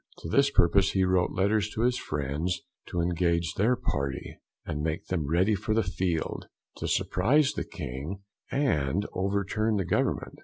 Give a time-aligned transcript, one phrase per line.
[0.23, 5.05] To this purpose he wrote letters to his friends, to engage their Party, and make
[5.05, 10.39] them ready for the Field, to surprise the King, and overturn the Government.